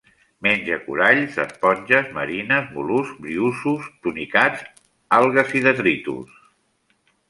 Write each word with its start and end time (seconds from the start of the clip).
Menja 0.45 0.77
coralls, 0.85 1.37
esponges 1.43 2.09
marines, 2.17 2.73
mol·luscs, 2.79 3.15
briozous, 3.27 3.93
tunicats, 4.09 4.67
algues 5.23 5.59
i 5.63 5.67
detritus. 5.73 6.39